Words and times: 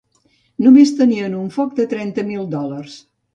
Només 0.67 0.93
tenien 1.01 1.35
un 1.41 1.51
foc 1.59 1.75
de 1.81 1.87
trenta 1.93 2.25
mil 2.31 2.49
dòlars. 2.57 2.99